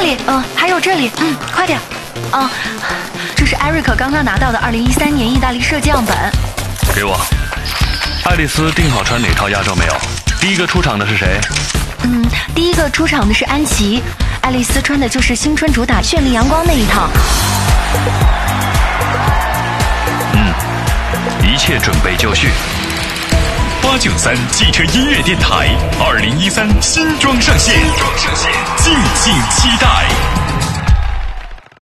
[0.00, 1.78] 里，嗯，还有这里，嗯，快点。
[2.30, 2.50] 啊，
[3.36, 6.16] 这是艾瑞克刚刚拿到的二零一三年意大利设计样本。
[6.94, 7.18] 给我。
[8.24, 9.94] 爱丽丝定好穿哪套压轴没有？
[10.40, 11.40] 第一个出场的是谁？
[12.02, 12.24] 嗯，
[12.54, 14.02] 第一个出场的是安琪。
[14.42, 17.08] 爱丽丝穿的就是新春主打绚丽阳光那一套。
[20.32, 20.52] 嗯，
[21.42, 22.48] 一切准备就绪。
[23.80, 25.68] 八九三汽车音乐电台，
[26.00, 27.74] 二零一三新装上线，
[29.20, 30.07] 请期待。